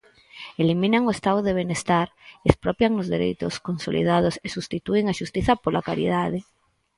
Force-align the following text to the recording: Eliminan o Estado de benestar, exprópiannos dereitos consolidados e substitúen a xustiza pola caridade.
Eliminan 0.63 1.03
o 1.05 1.13
Estado 1.17 1.39
de 1.47 1.57
benestar, 1.59 2.07
exprópiannos 2.49 3.11
dereitos 3.15 3.53
consolidados 3.67 4.35
e 4.45 4.47
substitúen 4.55 5.03
a 5.07 5.17
xustiza 5.19 5.53
pola 5.63 5.85
caridade. 5.87 6.39